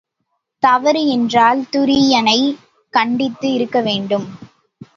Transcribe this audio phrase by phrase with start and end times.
[0.63, 2.57] தவறு என்றால் துரி யனைக்
[2.93, 4.27] கண்டித்து இருக்கவேண்டும்.